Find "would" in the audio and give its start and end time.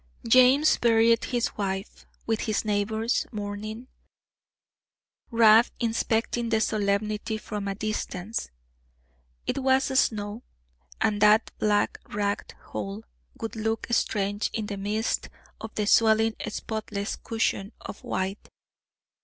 13.39-13.55